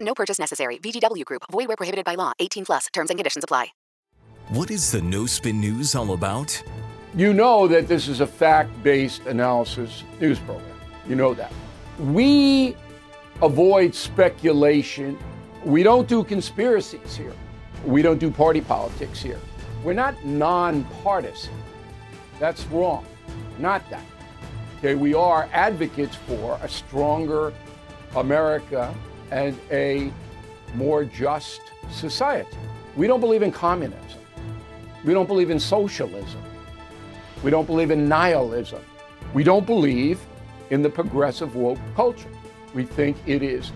No 0.00 0.14
purchase 0.14 0.38
necessary. 0.38 0.78
VGW 0.78 1.24
Group. 1.24 1.42
Void 1.50 1.68
where 1.68 1.76
prohibited 1.76 2.04
by 2.04 2.14
law. 2.14 2.32
18 2.38 2.64
plus. 2.64 2.86
Terms 2.92 3.10
and 3.10 3.18
conditions 3.18 3.44
apply. 3.44 3.68
What 4.48 4.70
is 4.70 4.90
the 4.90 5.02
No 5.02 5.26
Spin 5.26 5.60
News 5.60 5.94
all 5.94 6.14
about? 6.14 6.62
You 7.14 7.34
know 7.34 7.68
that 7.68 7.86
this 7.86 8.08
is 8.08 8.20
a 8.20 8.26
fact 8.26 8.70
based 8.82 9.26
analysis 9.26 10.04
news 10.20 10.38
program. 10.38 10.74
You 11.06 11.16
know 11.16 11.34
that. 11.34 11.52
We 11.98 12.76
avoid 13.42 13.94
speculation. 13.94 15.18
We 15.64 15.82
don't 15.82 16.08
do 16.08 16.24
conspiracies 16.24 17.16
here. 17.16 17.34
We 17.84 18.00
don't 18.00 18.18
do 18.18 18.30
party 18.30 18.60
politics 18.60 19.22
here. 19.22 19.40
We're 19.84 19.92
not 19.92 20.24
nonpartisan. 20.24 21.54
That's 22.38 22.64
wrong. 22.66 23.04
Not 23.58 23.88
that. 23.90 24.04
Okay, 24.78 24.94
we 24.94 25.12
are 25.12 25.48
advocates 25.52 26.16
for 26.16 26.58
a 26.62 26.68
stronger 26.68 27.52
America 28.16 28.94
and 29.30 29.58
a 29.70 30.12
more 30.74 31.04
just 31.04 31.60
society. 31.90 32.56
We 32.96 33.06
don't 33.06 33.20
believe 33.20 33.42
in 33.42 33.52
communism. 33.52 34.20
We 35.04 35.14
don't 35.14 35.26
believe 35.26 35.50
in 35.50 35.60
socialism. 35.60 36.42
We 37.42 37.50
don't 37.50 37.66
believe 37.66 37.90
in 37.90 38.08
nihilism. 38.08 38.82
We 39.32 39.44
don't 39.44 39.66
believe 39.66 40.20
in 40.70 40.82
the 40.82 40.90
progressive 40.90 41.54
woke 41.54 41.78
culture. 41.94 42.30
We 42.74 42.84
think 42.84 43.16
it 43.26 43.42
is 43.42 43.72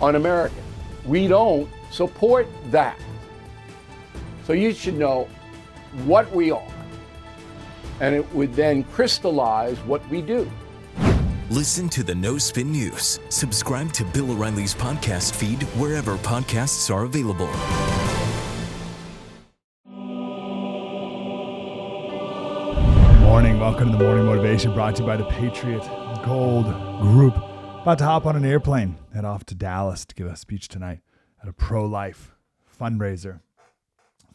un 0.00 0.14
American. 0.14 0.62
We 1.06 1.26
don't 1.26 1.68
support 1.90 2.46
that. 2.70 2.98
So 4.44 4.52
you 4.52 4.72
should 4.72 4.94
know 4.94 5.28
what 6.04 6.30
we 6.32 6.50
are, 6.50 6.72
and 8.00 8.14
it 8.14 8.34
would 8.34 8.54
then 8.54 8.84
crystallize 8.84 9.78
what 9.80 10.06
we 10.08 10.22
do. 10.22 10.50
Listen 11.50 11.88
to 11.88 12.02
the 12.02 12.14
No 12.14 12.36
Spin 12.36 12.70
News. 12.70 13.20
Subscribe 13.30 13.90
to 13.94 14.04
Bill 14.04 14.32
O'Reilly's 14.32 14.74
podcast 14.74 15.34
feed 15.34 15.62
wherever 15.78 16.18
podcasts 16.18 16.94
are 16.94 17.04
available. 17.04 17.46
Morning, 23.22 23.58
welcome 23.58 23.90
to 23.90 23.96
the 23.96 24.04
Morning 24.04 24.26
Motivation 24.26 24.74
brought 24.74 24.96
to 24.96 25.02
you 25.02 25.06
by 25.06 25.16
the 25.16 25.24
Patriot 25.24 25.80
Gold 26.22 26.66
Group. 27.00 27.34
About 27.80 27.96
to 27.96 28.04
hop 28.04 28.26
on 28.26 28.36
an 28.36 28.44
airplane, 28.44 28.98
head 29.14 29.24
off 29.24 29.46
to 29.46 29.54
Dallas 29.54 30.04
to 30.04 30.14
give 30.14 30.26
a 30.26 30.36
speech 30.36 30.68
tonight 30.68 31.00
at 31.42 31.48
a 31.48 31.54
pro 31.54 31.86
life 31.86 32.34
fundraiser. 32.78 33.40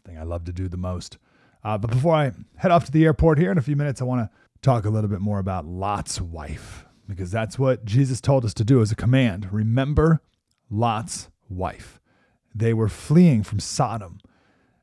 Thing 0.04 0.18
I 0.18 0.24
love 0.24 0.46
to 0.46 0.52
do 0.52 0.68
the 0.68 0.78
most. 0.78 1.20
Uh, 1.64 1.78
but 1.78 1.92
before 1.92 2.16
I 2.16 2.32
head 2.56 2.72
off 2.72 2.86
to 2.86 2.92
the 2.92 3.06
airport 3.06 3.38
here 3.38 3.52
in 3.52 3.60
a 3.60 3.62
few 3.62 3.76
minutes, 3.76 4.02
I 4.02 4.06
want 4.06 4.22
to 4.22 4.36
talk 4.64 4.86
a 4.86 4.90
little 4.90 5.12
bit 5.12 5.22
more 5.22 5.38
about 5.38 5.68
Lot's 5.68 6.20
wife 6.20 6.83
because 7.08 7.32
that's 7.32 7.60
what 7.60 7.86
Jesus 7.86 8.22
told 8.22 8.46
us 8.46 8.54
to 8.56 8.64
do 8.64 8.82
as 8.82 8.92
a 8.92 8.96
command. 8.96 9.52
Remember 9.52 10.22
Lot's 10.70 11.30
wife. 11.50 12.00
They 12.56 12.74
were 12.74 12.90
fleeing 12.90 13.44
from 13.44 13.60
Sodom, 13.60 14.20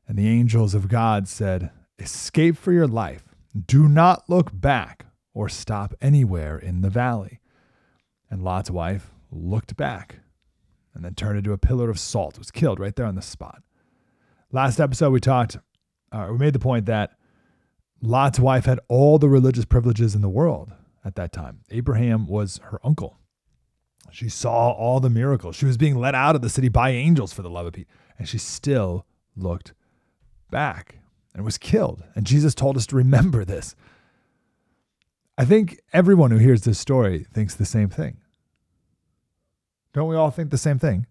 and 0.06 0.18
the 0.18 0.28
angels 0.28 0.74
of 0.74 0.88
God 0.88 1.28
said, 1.28 1.70
Escape 1.98 2.56
for 2.56 2.72
your 2.72 2.86
life. 2.86 3.24
Do 3.66 3.88
not 3.88 4.28
look 4.28 4.50
back 4.52 5.06
or 5.34 5.48
stop 5.48 5.94
anywhere 6.00 6.58
in 6.58 6.80
the 6.80 6.90
valley. 6.90 7.40
And 8.30 8.42
Lot's 8.42 8.70
wife 8.70 9.10
looked 9.30 9.76
back 9.76 10.20
and 10.94 11.04
then 11.04 11.14
turned 11.14 11.38
into 11.38 11.52
a 11.52 11.58
pillar 11.58 11.90
of 11.90 11.98
salt, 11.98 12.38
was 12.38 12.50
killed 12.50 12.80
right 12.80 12.94
there 12.94 13.06
on 13.06 13.14
the 13.14 13.22
spot. 13.22 13.62
Last 14.52 14.80
episode, 14.80 15.10
we 15.10 15.20
talked, 15.20 15.58
uh, 16.10 16.28
we 16.30 16.38
made 16.38 16.52
the 16.52 16.58
point 16.58 16.86
that 16.86 17.12
Lot's 18.02 18.40
wife 18.40 18.64
had 18.64 18.80
all 18.88 19.18
the 19.18 19.28
religious 19.28 19.64
privileges 19.64 20.14
in 20.14 20.22
the 20.22 20.28
world 20.28 20.72
at 21.04 21.14
that 21.16 21.32
time. 21.32 21.60
Abraham 21.70 22.26
was 22.26 22.60
her 22.64 22.80
uncle. 22.84 23.18
She 24.10 24.28
saw 24.28 24.70
all 24.70 25.00
the 25.00 25.10
miracles. 25.10 25.56
She 25.56 25.66
was 25.66 25.76
being 25.76 25.96
let 25.96 26.14
out 26.14 26.34
of 26.34 26.42
the 26.42 26.48
city 26.48 26.68
by 26.68 26.90
angels 26.90 27.32
for 27.32 27.42
the 27.42 27.50
love 27.50 27.66
of 27.66 27.74
Pete, 27.74 27.88
and 28.18 28.28
she 28.28 28.38
still 28.38 29.06
looked 29.36 29.72
back 30.50 30.98
and 31.34 31.44
was 31.44 31.58
killed. 31.58 32.02
And 32.14 32.26
Jesus 32.26 32.54
told 32.54 32.76
us 32.76 32.86
to 32.86 32.96
remember 32.96 33.44
this. 33.44 33.76
I 35.38 35.44
think 35.44 35.80
everyone 35.92 36.30
who 36.30 36.38
hears 36.38 36.62
this 36.62 36.78
story 36.78 37.26
thinks 37.32 37.54
the 37.54 37.64
same 37.64 37.88
thing. 37.88 38.18
Don't 39.92 40.08
we 40.08 40.16
all 40.16 40.30
think 40.30 40.50
the 40.50 40.58
same 40.58 40.78
thing? 40.78 41.06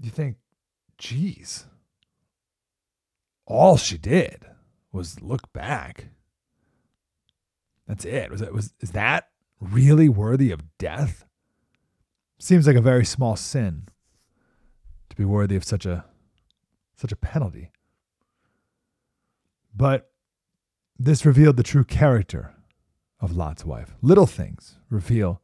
You 0.00 0.10
think, 0.10 0.36
geez, 0.98 1.66
all 3.46 3.76
she 3.76 3.96
did 3.96 4.46
was 4.92 5.20
look 5.22 5.52
back. 5.52 6.06
That's 7.86 8.04
it. 8.04 8.30
Was 8.30 8.40
it 8.40 8.52
was 8.52 8.72
is 8.80 8.92
that 8.92 9.28
really 9.60 10.08
worthy 10.08 10.50
of 10.50 10.78
death? 10.78 11.24
Seems 12.38 12.66
like 12.66 12.76
a 12.76 12.80
very 12.80 13.04
small 13.04 13.36
sin 13.36 13.88
to 15.10 15.16
be 15.16 15.24
worthy 15.24 15.56
of 15.56 15.64
such 15.64 15.86
a 15.86 16.04
such 16.96 17.12
a 17.12 17.16
penalty. 17.16 17.70
But 19.74 20.10
this 20.98 21.26
revealed 21.26 21.56
the 21.56 21.62
true 21.62 21.84
character 21.84 22.54
of 23.20 23.36
Lot's 23.36 23.64
wife. 23.64 23.96
Little 24.00 24.26
things 24.26 24.76
reveal 24.88 25.40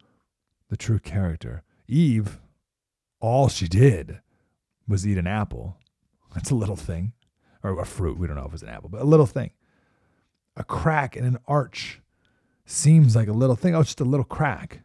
the 0.68 0.76
true 0.76 0.98
character. 0.98 1.62
Eve, 1.88 2.40
all 3.20 3.48
she 3.48 3.66
did 3.66 4.20
was 4.86 5.06
eat 5.06 5.18
an 5.18 5.26
apple. 5.26 5.76
That's 6.34 6.50
a 6.50 6.54
little 6.54 6.76
thing. 6.76 7.12
Or 7.62 7.78
a 7.78 7.84
fruit. 7.84 8.16
We 8.16 8.26
don't 8.26 8.36
know 8.36 8.42
if 8.42 8.48
it 8.48 8.52
was 8.52 8.62
an 8.62 8.68
apple, 8.68 8.88
but 8.88 9.02
a 9.02 9.04
little 9.04 9.26
thing. 9.26 9.50
A 10.56 10.64
crack 10.64 11.16
in 11.16 11.24
an 11.24 11.38
arch 11.46 12.00
seems 12.70 13.16
like 13.16 13.28
a 13.28 13.32
little 13.32 13.56
thing. 13.56 13.75
Oh, 13.75 13.82
just 13.82 14.00
a 14.00 14.04
little 14.04 14.25
crack. 14.25 14.82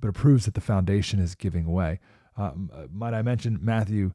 But 0.00 0.08
it 0.08 0.14
proves 0.14 0.44
that 0.44 0.54
the 0.54 0.60
foundation 0.60 1.18
is 1.18 1.34
giving 1.34 1.66
way. 1.66 2.00
Um, 2.36 2.70
uh, 2.72 2.86
might 2.92 3.14
I 3.14 3.22
mention 3.22 3.58
Matthew 3.60 4.12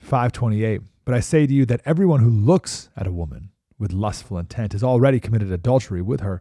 5:28? 0.00 0.80
But 1.04 1.14
I 1.14 1.20
say 1.20 1.46
to 1.46 1.52
you 1.52 1.66
that 1.66 1.82
everyone 1.84 2.20
who 2.20 2.30
looks 2.30 2.88
at 2.96 3.06
a 3.06 3.12
woman 3.12 3.50
with 3.78 3.92
lustful 3.92 4.38
intent 4.38 4.72
has 4.72 4.84
already 4.84 5.20
committed 5.20 5.50
adultery 5.50 6.00
with 6.00 6.20
her 6.20 6.40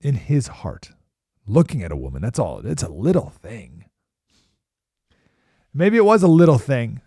in 0.00 0.16
his 0.16 0.48
heart. 0.48 0.90
Looking 1.46 1.82
at 1.82 1.92
a 1.92 1.96
woman, 1.96 2.22
that's 2.22 2.38
all. 2.38 2.66
It's 2.66 2.82
a 2.82 2.88
little 2.88 3.30
thing. 3.30 3.84
Maybe 5.72 5.96
it 5.96 6.04
was 6.04 6.22
a 6.22 6.28
little 6.28 6.58
thing, 6.58 7.00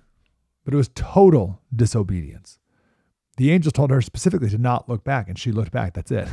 but 0.63 0.73
it 0.73 0.77
was 0.77 0.89
total 0.95 1.61
disobedience. 1.75 2.57
The 3.37 3.51
angel 3.51 3.71
told 3.71 3.89
her 3.89 4.01
specifically 4.01 4.49
to 4.49 4.57
not 4.57 4.87
look 4.87 5.03
back, 5.03 5.27
and 5.27 5.37
she 5.37 5.51
looked 5.51 5.71
back. 5.71 5.93
That's 5.93 6.11
it. 6.11 6.27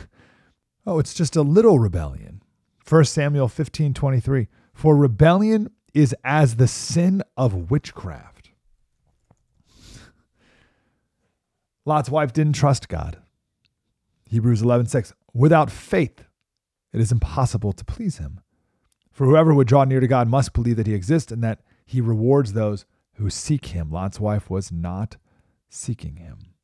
Oh, 0.86 0.98
it's 0.98 1.14
just 1.14 1.34
a 1.34 1.42
little 1.42 1.78
rebellion. 1.78 2.42
1 2.88 3.04
Samuel 3.04 3.48
15 3.48 3.92
23. 3.92 4.48
For 4.72 4.96
rebellion 4.96 5.70
is 5.92 6.14
as 6.22 6.56
the 6.56 6.68
sin 6.68 7.22
of 7.36 7.70
witchcraft. 7.70 8.50
Lot's 11.84 12.10
wife 12.10 12.32
didn't 12.32 12.54
trust 12.54 12.88
God. 12.88 13.18
Hebrews 14.26 14.62
11 14.62 14.86
6. 14.86 15.12
Without 15.34 15.70
faith, 15.70 16.24
it 16.92 17.00
is 17.00 17.12
impossible 17.12 17.72
to 17.72 17.84
please 17.84 18.18
him. 18.18 18.40
For 19.10 19.26
whoever 19.26 19.54
would 19.54 19.66
draw 19.66 19.84
near 19.84 20.00
to 20.00 20.06
God 20.06 20.28
must 20.28 20.52
believe 20.52 20.76
that 20.76 20.86
he 20.86 20.94
exists 20.94 21.32
and 21.32 21.42
that 21.42 21.60
he 21.86 22.00
rewards 22.00 22.52
those 22.52 22.84
who 23.14 23.30
seek 23.30 23.66
him. 23.66 23.90
Lot's 23.90 24.20
wife 24.20 24.50
was 24.50 24.70
not 24.70 25.16
seeking 25.70 26.16
him. 26.16 26.54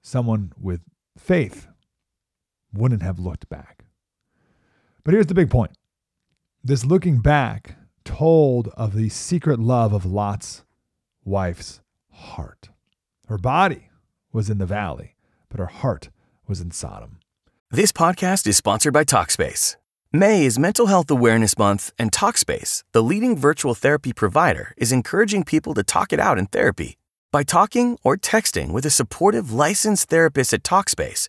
Someone 0.00 0.52
with 0.58 0.80
faith 1.16 1.68
wouldn't 2.72 3.02
have 3.02 3.18
looked 3.18 3.48
back. 3.48 3.84
But 5.04 5.14
here's 5.14 5.26
the 5.26 5.34
big 5.34 5.50
point 5.50 5.72
this 6.62 6.84
looking 6.84 7.18
back 7.18 7.76
told 8.04 8.68
of 8.68 8.94
the 8.94 9.08
secret 9.08 9.58
love 9.58 9.92
of 9.92 10.04
Lot's 10.04 10.64
wife's 11.24 11.80
heart. 12.10 12.70
Her 13.28 13.38
body 13.38 13.90
was 14.32 14.50
in 14.50 14.58
the 14.58 14.66
valley, 14.66 15.14
but 15.48 15.60
her 15.60 15.66
heart 15.66 16.10
was 16.46 16.60
in 16.60 16.70
Sodom. 16.70 17.18
This 17.70 17.92
podcast 17.92 18.46
is 18.46 18.56
sponsored 18.56 18.94
by 18.94 19.04
Talkspace. 19.04 19.76
May 20.10 20.46
is 20.46 20.58
Mental 20.58 20.86
Health 20.86 21.10
Awareness 21.10 21.58
Month, 21.58 21.92
and 21.98 22.10
Talkspace, 22.10 22.82
the 22.92 23.02
leading 23.02 23.36
virtual 23.36 23.74
therapy 23.74 24.14
provider, 24.14 24.72
is 24.78 24.90
encouraging 24.90 25.44
people 25.44 25.74
to 25.74 25.82
talk 25.82 26.14
it 26.14 26.18
out 26.18 26.38
in 26.38 26.46
therapy. 26.46 26.96
By 27.30 27.42
talking 27.42 27.98
or 28.02 28.16
texting 28.16 28.72
with 28.72 28.86
a 28.86 28.90
supportive 28.90 29.52
licensed 29.52 30.08
therapist 30.08 30.54
at 30.54 30.62
Talkspace, 30.62 31.28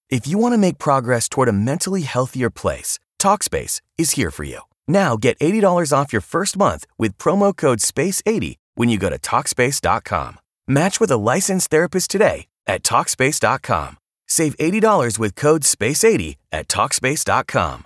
If 0.11 0.27
you 0.27 0.37
want 0.37 0.53
to 0.53 0.57
make 0.57 0.77
progress 0.77 1.29
toward 1.29 1.47
a 1.47 1.53
mentally 1.53 2.01
healthier 2.01 2.49
place, 2.49 2.99
TalkSpace 3.17 3.81
is 3.97 4.11
here 4.11 4.29
for 4.29 4.43
you. 4.43 4.59
Now 4.85 5.15
get 5.15 5.39
$80 5.39 5.97
off 5.97 6.11
your 6.11 6.21
first 6.21 6.57
month 6.57 6.85
with 6.97 7.17
promo 7.17 7.55
code 7.55 7.79
SPACE80 7.79 8.55
when 8.75 8.89
you 8.89 8.97
go 8.97 9.09
to 9.09 9.17
TalkSpace.com. 9.17 10.39
Match 10.67 10.99
with 10.99 11.11
a 11.11 11.17
licensed 11.17 11.69
therapist 11.69 12.11
today 12.11 12.47
at 12.67 12.83
TalkSpace.com. 12.83 13.97
Save 14.27 14.57
$80 14.57 15.17
with 15.17 15.35
code 15.37 15.61
SPACE80 15.61 16.35
at 16.51 16.67
TalkSpace.com. 16.67 17.85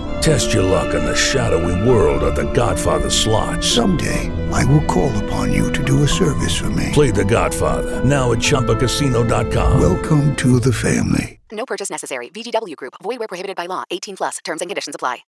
Test 0.21 0.53
your 0.53 0.61
luck 0.61 0.93
in 0.93 1.03
the 1.03 1.15
shadowy 1.15 1.89
world 1.89 2.21
of 2.21 2.35
The 2.35 2.51
Godfather 2.53 3.09
slot. 3.09 3.63
Someday, 3.63 4.29
I 4.51 4.63
will 4.65 4.85
call 4.85 5.11
upon 5.25 5.51
you 5.51 5.71
to 5.71 5.83
do 5.83 6.03
a 6.03 6.07
service 6.07 6.55
for 6.55 6.69
me. 6.69 6.89
Play 6.93 7.09
The 7.09 7.25
Godfather 7.25 8.05
now 8.05 8.31
at 8.31 8.37
ChumbaCasino.com. 8.37 9.81
Welcome 9.81 10.35
to 10.35 10.59
the 10.59 10.71
family. 10.71 11.39
No 11.51 11.65
purchase 11.65 11.89
necessary. 11.89 12.29
VGW 12.29 12.75
Group. 12.75 12.93
Void 13.01 13.19
were 13.19 13.27
prohibited 13.27 13.55
by 13.55 13.65
law. 13.65 13.83
18 13.89 14.15
plus. 14.15 14.37
Terms 14.43 14.61
and 14.61 14.69
conditions 14.69 14.93
apply. 14.93 15.23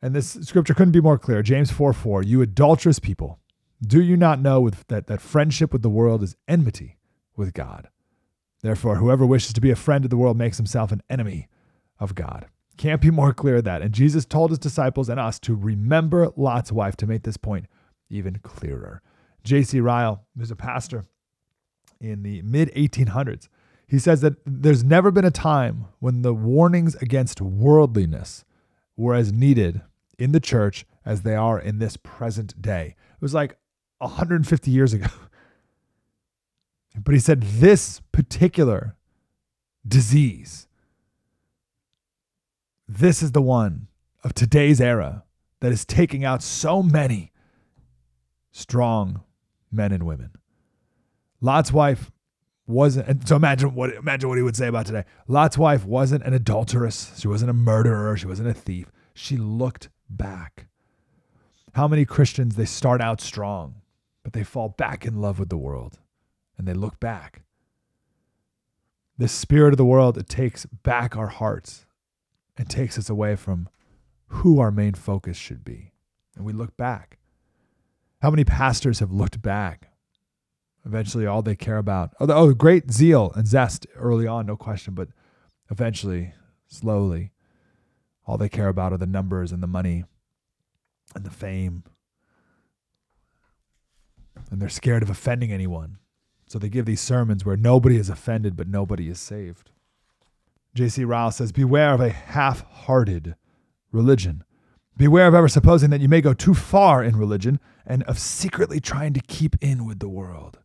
And 0.00 0.14
this 0.14 0.34
scripture 0.42 0.74
couldn't 0.74 0.92
be 0.92 1.00
more 1.00 1.18
clear. 1.18 1.42
James 1.42 1.72
4 1.72 1.92
4, 1.92 2.22
you 2.22 2.42
adulterous 2.42 3.00
people, 3.00 3.40
do 3.84 4.00
you 4.00 4.16
not 4.16 4.40
know 4.40 4.70
that, 4.86 5.08
that 5.08 5.20
friendship 5.20 5.72
with 5.72 5.82
the 5.82 5.90
world 5.90 6.22
is 6.22 6.36
enmity 6.46 6.96
with 7.34 7.54
God? 7.54 7.88
Therefore, 8.62 8.96
whoever 8.96 9.26
wishes 9.26 9.52
to 9.52 9.60
be 9.60 9.72
a 9.72 9.76
friend 9.76 10.04
of 10.04 10.10
the 10.10 10.16
world 10.16 10.36
makes 10.36 10.58
himself 10.58 10.92
an 10.92 11.02
enemy 11.10 11.48
of 11.98 12.14
God. 12.14 12.46
Can't 12.76 13.00
be 13.00 13.10
more 13.10 13.32
clear 13.32 13.60
that. 13.62 13.82
And 13.82 13.92
Jesus 13.92 14.24
told 14.24 14.50
his 14.50 14.58
disciples 14.58 15.08
and 15.08 15.20
us 15.20 15.38
to 15.40 15.54
remember 15.54 16.30
Lot's 16.36 16.72
wife 16.72 16.96
to 16.96 17.06
make 17.06 17.22
this 17.22 17.36
point 17.36 17.66
even 18.08 18.38
clearer. 18.42 19.02
J.C. 19.44 19.80
Ryle, 19.80 20.24
who's 20.36 20.50
a 20.50 20.56
pastor 20.56 21.04
in 22.00 22.22
the 22.22 22.42
mid 22.42 22.72
1800s, 22.74 23.48
he 23.86 23.98
says 23.98 24.20
that 24.22 24.34
there's 24.46 24.82
never 24.82 25.10
been 25.10 25.24
a 25.24 25.30
time 25.30 25.86
when 25.98 26.22
the 26.22 26.32
warnings 26.32 26.94
against 26.96 27.40
worldliness 27.40 28.44
were 28.96 29.14
as 29.14 29.32
needed 29.32 29.82
in 30.18 30.32
the 30.32 30.40
church 30.40 30.86
as 31.04 31.22
they 31.22 31.34
are 31.34 31.58
in 31.58 31.78
this 31.78 31.96
present 31.96 32.60
day. 32.60 32.94
It 33.14 33.20
was 33.20 33.34
like 33.34 33.58
150 33.98 34.70
years 34.70 34.92
ago. 34.92 35.06
But 36.94 37.14
he 37.14 37.20
said 37.20 37.42
this 37.42 38.02
particular 38.12 38.96
disease, 39.86 40.68
this 42.88 43.22
is 43.22 43.32
the 43.32 43.42
one 43.42 43.88
of 44.24 44.34
today's 44.34 44.80
era 44.80 45.24
that 45.60 45.72
is 45.72 45.84
taking 45.84 46.24
out 46.24 46.42
so 46.42 46.82
many 46.82 47.32
strong 48.50 49.22
men 49.70 49.92
and 49.92 50.04
women. 50.04 50.30
Lot's 51.40 51.72
wife 51.72 52.10
wasn't 52.66 53.08
and 53.08 53.26
so 53.26 53.36
imagine 53.36 53.74
what 53.74 53.92
imagine 53.94 54.28
what 54.28 54.38
he 54.38 54.42
would 54.42 54.56
say 54.56 54.68
about 54.68 54.86
today. 54.86 55.04
Lot's 55.26 55.58
wife 55.58 55.84
wasn't 55.84 56.24
an 56.24 56.34
adulteress, 56.34 57.18
she 57.18 57.28
wasn't 57.28 57.50
a 57.50 57.54
murderer, 57.54 58.16
she 58.16 58.26
wasn't 58.26 58.48
a 58.48 58.54
thief. 58.54 58.90
She 59.14 59.36
looked 59.36 59.88
back. 60.08 60.66
How 61.74 61.88
many 61.88 62.04
Christians 62.04 62.56
they 62.56 62.64
start 62.64 63.00
out 63.00 63.20
strong, 63.20 63.76
but 64.22 64.32
they 64.32 64.44
fall 64.44 64.68
back 64.70 65.06
in 65.06 65.20
love 65.20 65.38
with 65.38 65.48
the 65.48 65.56
world 65.56 65.98
and 66.58 66.68
they 66.68 66.74
look 66.74 67.00
back. 67.00 67.42
The 69.18 69.28
spirit 69.28 69.72
of 69.72 69.78
the 69.78 69.84
world 69.84 70.18
it 70.18 70.28
takes 70.28 70.66
back 70.66 71.16
our 71.16 71.28
hearts 71.28 71.86
and 72.56 72.68
takes 72.68 72.98
us 72.98 73.08
away 73.08 73.36
from 73.36 73.68
who 74.26 74.60
our 74.60 74.70
main 74.70 74.94
focus 74.94 75.36
should 75.36 75.64
be. 75.64 75.92
And 76.36 76.44
we 76.44 76.52
look 76.52 76.76
back. 76.76 77.18
How 78.20 78.30
many 78.30 78.44
pastors 78.44 79.00
have 79.00 79.12
looked 79.12 79.42
back? 79.42 79.88
Eventually, 80.84 81.26
all 81.26 81.42
they 81.42 81.56
care 81.56 81.78
about, 81.78 82.12
oh, 82.18 82.26
oh, 82.30 82.54
great 82.54 82.90
zeal 82.90 83.32
and 83.34 83.46
zest 83.46 83.86
early 83.94 84.26
on, 84.26 84.46
no 84.46 84.56
question, 84.56 84.94
but 84.94 85.08
eventually, 85.70 86.32
slowly, 86.66 87.32
all 88.26 88.38
they 88.38 88.48
care 88.48 88.68
about 88.68 88.92
are 88.92 88.98
the 88.98 89.06
numbers 89.06 89.52
and 89.52 89.62
the 89.62 89.66
money 89.68 90.04
and 91.14 91.24
the 91.24 91.30
fame. 91.30 91.84
And 94.50 94.60
they're 94.60 94.68
scared 94.68 95.02
of 95.02 95.10
offending 95.10 95.52
anyone. 95.52 95.98
So 96.46 96.58
they 96.58 96.68
give 96.68 96.84
these 96.84 97.00
sermons 97.00 97.44
where 97.44 97.56
nobody 97.56 97.96
is 97.96 98.08
offended, 98.08 98.56
but 98.56 98.68
nobody 98.68 99.08
is 99.08 99.18
saved. 99.18 99.71
J.C. 100.74 101.04
Ryle 101.04 101.30
says, 101.30 101.52
Beware 101.52 101.92
of 101.92 102.00
a 102.00 102.10
half 102.10 102.64
hearted 102.70 103.36
religion. 103.90 104.44
Beware 104.96 105.26
of 105.26 105.34
ever 105.34 105.48
supposing 105.48 105.90
that 105.90 106.00
you 106.00 106.08
may 106.08 106.20
go 106.20 106.34
too 106.34 106.54
far 106.54 107.02
in 107.02 107.16
religion 107.16 107.60
and 107.86 108.02
of 108.04 108.18
secretly 108.18 108.80
trying 108.80 109.12
to 109.14 109.20
keep 109.20 109.56
in 109.60 109.86
with 109.86 109.98
the 109.98 110.08
world. 110.08 110.58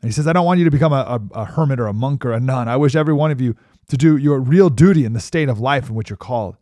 And 0.00 0.08
he 0.08 0.12
says, 0.12 0.26
I 0.26 0.32
don't 0.32 0.46
want 0.46 0.58
you 0.58 0.64
to 0.64 0.70
become 0.70 0.92
a, 0.92 1.20
a, 1.34 1.40
a 1.40 1.44
hermit 1.44 1.78
or 1.78 1.86
a 1.86 1.92
monk 1.92 2.24
or 2.24 2.32
a 2.32 2.40
nun. 2.40 2.68
I 2.68 2.76
wish 2.76 2.96
every 2.96 3.14
one 3.14 3.30
of 3.30 3.40
you 3.40 3.54
to 3.88 3.96
do 3.96 4.16
your 4.16 4.40
real 4.40 4.68
duty 4.68 5.04
in 5.04 5.12
the 5.12 5.20
state 5.20 5.48
of 5.48 5.60
life 5.60 5.88
in 5.88 5.94
which 5.94 6.10
you're 6.10 6.16
called. 6.16 6.56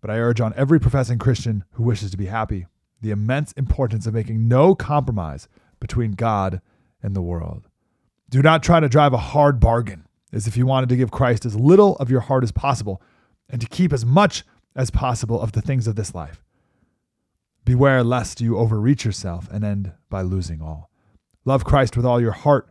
But 0.00 0.10
I 0.10 0.18
urge 0.18 0.40
on 0.40 0.54
every 0.56 0.78
professing 0.80 1.18
Christian 1.18 1.64
who 1.72 1.84
wishes 1.84 2.10
to 2.12 2.16
be 2.16 2.26
happy 2.26 2.66
the 3.00 3.10
immense 3.10 3.50
importance 3.52 4.06
of 4.06 4.14
making 4.14 4.46
no 4.46 4.76
compromise 4.76 5.48
between 5.80 6.12
God 6.12 6.60
and 7.02 7.16
the 7.16 7.22
world. 7.22 7.68
Do 8.30 8.42
not 8.42 8.62
try 8.62 8.78
to 8.78 8.88
drive 8.88 9.12
a 9.12 9.18
hard 9.18 9.58
bargain 9.58 10.06
as 10.32 10.46
if 10.46 10.56
you 10.56 10.66
wanted 10.66 10.88
to 10.88 10.96
give 10.96 11.10
Christ 11.10 11.44
as 11.44 11.54
little 11.54 11.96
of 11.96 12.10
your 12.10 12.20
heart 12.20 12.42
as 12.42 12.52
possible 12.52 13.02
and 13.48 13.60
to 13.60 13.68
keep 13.68 13.92
as 13.92 14.06
much 14.06 14.44
as 14.74 14.90
possible 14.90 15.40
of 15.40 15.52
the 15.52 15.60
things 15.60 15.86
of 15.86 15.96
this 15.96 16.14
life. 16.14 16.42
Beware 17.64 18.02
lest 18.02 18.40
you 18.40 18.56
overreach 18.56 19.04
yourself 19.04 19.48
and 19.52 19.64
end 19.64 19.92
by 20.08 20.22
losing 20.22 20.60
all. 20.60 20.90
Love 21.44 21.64
Christ 21.64 21.96
with 21.96 22.06
all 22.06 22.20
your 22.20 22.32
heart, 22.32 22.68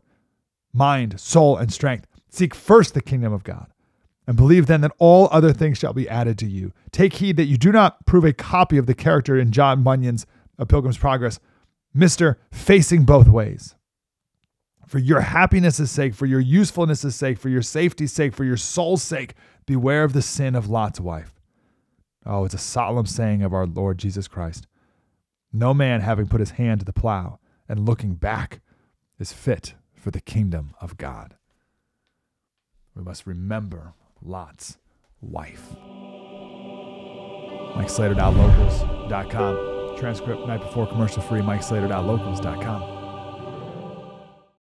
mind, 0.74 1.20
soul, 1.20 1.58
and 1.58 1.72
strength. 1.72 2.08
Seek 2.30 2.56
first 2.56 2.94
the 2.94 3.02
kingdom 3.02 3.34
of 3.34 3.44
God, 3.44 3.68
and 4.26 4.38
believe 4.38 4.68
then 4.68 4.82
that 4.82 4.94
all 4.98 5.28
other 5.32 5.54
things 5.54 5.78
shall 5.78 5.94
be 5.94 6.10
added 6.10 6.38
to 6.40 6.46
you. 6.46 6.72
Take 6.92 7.16
heed 7.16 7.38
that 7.38 7.46
you 7.46 7.58
do 7.58 7.72
not 7.72 8.06
prove 8.06 8.24
a 8.24 8.34
copy 8.34 8.78
of 8.78 8.86
the 8.86 8.94
character 8.94 9.38
in 9.38 9.52
John 9.52 9.84
Bunyan's 9.84 10.26
A 10.58 10.66
Pilgrim's 10.66 10.98
Progress, 10.98 11.40
Mr. 11.96 12.38
Facing 12.52 13.04
Both 13.04 13.28
Ways. 13.28 13.76
For 14.92 15.00
your 15.00 15.22
happiness' 15.22 15.90
sake, 15.90 16.14
for 16.14 16.26
your 16.26 16.42
usefulness' 16.42 17.16
sake, 17.16 17.40
for 17.40 17.48
your 17.48 17.62
safety's 17.62 18.12
sake, 18.12 18.34
for 18.34 18.44
your 18.44 18.58
soul's 18.58 19.02
sake, 19.02 19.36
beware 19.66 20.04
of 20.04 20.12
the 20.12 20.22
sin 20.22 20.54
of 20.54 20.68
Lot's 20.68 21.00
wife. 21.00 21.40
Oh, 22.26 22.44
it's 22.44 22.54
a 22.54 22.58
solemn 22.58 23.06
saying 23.06 23.42
of 23.42 23.54
our 23.54 23.66
Lord 23.66 23.98
Jesus 23.98 24.28
Christ. 24.28 24.68
No 25.54 25.74
man 25.74 26.02
having 26.02 26.28
put 26.28 26.42
his 26.42 26.52
hand 26.52 26.82
to 26.82 26.86
the 26.86 26.92
plow 26.92 27.40
and 27.70 27.88
looking 27.88 28.16
back 28.16 28.60
is 29.18 29.32
fit 29.32 29.76
for 29.96 30.12
the 30.12 30.20
kingdom 30.20 30.74
of 30.82 30.98
God. 30.98 31.38
We 32.94 33.02
must 33.02 33.26
remember 33.26 33.94
Lot's 34.22 34.78
wife. 35.22 35.70
MikeSlater.locals.com. 37.78 39.98
Transcript 39.98 40.48
night 40.48 40.60
before 40.60 40.86
commercial 40.86 41.22
free, 41.22 41.40
MikeSlater.locals.com. 41.40 43.01